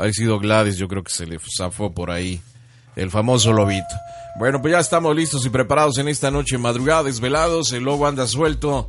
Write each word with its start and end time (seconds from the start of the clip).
Ha 0.00 0.12
sido 0.12 0.38
Gladys, 0.38 0.76
yo 0.76 0.88
creo 0.88 1.02
que 1.02 1.12
se 1.12 1.26
le 1.26 1.38
zafó 1.56 1.92
por 1.92 2.10
ahí 2.10 2.40
el 2.96 3.10
famoso 3.10 3.52
lobito. 3.52 3.94
Bueno, 4.38 4.60
pues 4.62 4.72
ya 4.72 4.80
estamos 4.80 5.14
listos 5.14 5.44
y 5.44 5.50
preparados 5.50 5.98
en 5.98 6.08
esta 6.08 6.30
noche 6.30 6.56
madrugada, 6.58 7.04
desvelados. 7.04 7.72
El 7.72 7.84
lobo 7.84 8.06
anda 8.06 8.26
suelto 8.26 8.88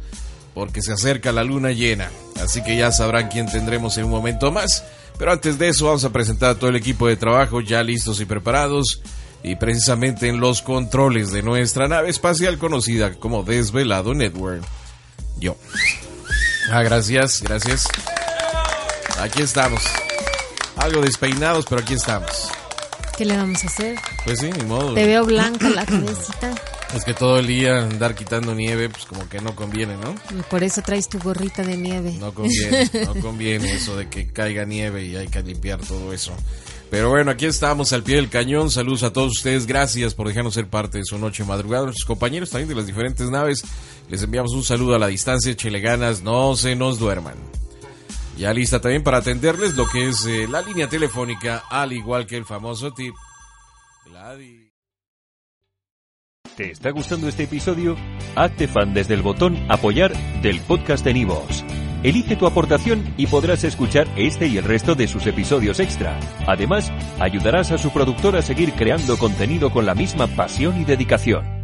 porque 0.53 0.81
se 0.81 0.93
acerca 0.93 1.31
la 1.31 1.43
luna 1.43 1.71
llena. 1.71 2.11
Así 2.41 2.63
que 2.63 2.77
ya 2.77 2.91
sabrán 2.91 3.29
quién 3.29 3.51
tendremos 3.51 3.97
en 3.97 4.05
un 4.05 4.11
momento 4.11 4.51
más. 4.51 4.83
Pero 5.17 5.31
antes 5.31 5.57
de 5.57 5.69
eso 5.69 5.85
vamos 5.85 6.03
a 6.03 6.11
presentar 6.11 6.51
a 6.51 6.55
todo 6.55 6.69
el 6.69 6.75
equipo 6.75 7.07
de 7.07 7.17
trabajo 7.17 7.61
ya 7.61 7.83
listos 7.83 8.21
y 8.21 8.25
preparados. 8.25 9.01
Y 9.43 9.55
precisamente 9.55 10.27
en 10.27 10.39
los 10.39 10.61
controles 10.61 11.31
de 11.31 11.41
nuestra 11.41 11.87
nave 11.87 12.09
espacial 12.09 12.57
conocida 12.57 13.15
como 13.15 13.43
Desvelado 13.43 14.13
Network. 14.13 14.63
Yo. 15.39 15.57
Ah, 16.71 16.83
gracias, 16.83 17.41
gracias. 17.41 17.87
Aquí 19.19 19.41
estamos. 19.41 19.81
Algo 20.81 21.01
despeinados, 21.01 21.65
pero 21.69 21.81
aquí 21.81 21.93
estamos. 21.93 22.49
¿Qué 23.15 23.23
le 23.23 23.37
vamos 23.37 23.63
a 23.63 23.67
hacer? 23.67 23.99
Pues 24.25 24.39
sí, 24.39 24.49
ni 24.51 24.63
modo. 24.63 24.95
Te 24.95 25.05
veo 25.05 25.23
blanca 25.23 25.69
la 25.69 25.85
cabecita. 25.85 26.55
Es 26.95 27.05
que 27.05 27.13
todo 27.13 27.37
el 27.37 27.45
día 27.45 27.83
andar 27.83 28.15
quitando 28.15 28.55
nieve, 28.55 28.89
pues 28.89 29.05
como 29.05 29.29
que 29.29 29.39
no 29.41 29.55
conviene, 29.55 29.95
¿no? 29.97 30.15
Por 30.49 30.63
eso 30.63 30.81
traes 30.81 31.07
tu 31.07 31.19
gorrita 31.19 31.61
de 31.61 31.77
nieve. 31.77 32.15
No 32.19 32.33
conviene, 32.33 32.89
no 33.05 33.13
conviene 33.21 33.73
eso 33.73 33.95
de 33.95 34.09
que 34.09 34.27
caiga 34.29 34.65
nieve 34.65 35.05
y 35.05 35.15
hay 35.15 35.27
que 35.27 35.43
limpiar 35.43 35.79
todo 35.81 36.13
eso. 36.13 36.33
Pero 36.89 37.09
bueno, 37.09 37.29
aquí 37.29 37.45
estamos 37.45 37.93
al 37.93 38.01
pie 38.01 38.15
del 38.15 38.29
cañón. 38.29 38.71
Saludos 38.71 39.03
a 39.03 39.13
todos 39.13 39.33
ustedes. 39.33 39.67
Gracias 39.67 40.15
por 40.15 40.27
dejarnos 40.27 40.55
ser 40.55 40.67
parte 40.67 40.97
de 40.97 41.05
su 41.05 41.19
noche 41.19 41.43
madrugada. 41.43 41.85
Nuestros 41.85 42.07
compañeros 42.07 42.49
también 42.49 42.69
de 42.69 42.75
las 42.75 42.87
diferentes 42.87 43.29
naves. 43.29 43.63
Les 44.09 44.23
enviamos 44.23 44.51
un 44.53 44.63
saludo 44.63 44.95
a 44.95 44.99
la 44.99 45.07
distancia. 45.07 45.55
Chele 45.55 45.79
ganas, 45.79 46.23
no 46.23 46.55
se 46.55 46.75
nos 46.75 46.97
duerman. 46.97 47.35
Ya 48.37 48.53
lista 48.53 48.79
también 48.79 49.03
para 49.03 49.17
atenderles 49.17 49.75
lo 49.75 49.87
que 49.87 50.09
es 50.09 50.25
eh, 50.25 50.47
la 50.49 50.61
línea 50.61 50.87
telefónica, 50.87 51.63
al 51.69 51.93
igual 51.93 52.25
que 52.25 52.37
el 52.37 52.45
famoso 52.45 52.91
tip. 52.91 53.13
¿Te 56.55 56.71
está 56.71 56.91
gustando 56.91 57.27
este 57.27 57.43
episodio? 57.43 57.95
Hazte 58.35 58.67
fan 58.67 58.93
desde 58.93 59.13
el 59.13 59.21
botón 59.21 59.57
Apoyar 59.69 60.13
del 60.41 60.59
podcast 60.61 61.03
de 61.05 61.13
Nivos. 61.13 61.63
Elige 62.03 62.35
tu 62.35 62.47
aportación 62.47 63.13
y 63.15 63.27
podrás 63.27 63.63
escuchar 63.63 64.07
este 64.15 64.47
y 64.47 64.57
el 64.57 64.63
resto 64.63 64.95
de 64.95 65.07
sus 65.07 65.27
episodios 65.27 65.79
extra. 65.79 66.19
Además, 66.47 66.91
ayudarás 67.19 67.71
a 67.71 67.77
su 67.77 67.91
productor 67.91 68.35
a 68.35 68.41
seguir 68.41 68.73
creando 68.73 69.17
contenido 69.17 69.71
con 69.71 69.85
la 69.85 69.93
misma 69.93 70.27
pasión 70.27 70.81
y 70.81 70.85
dedicación. 70.85 71.60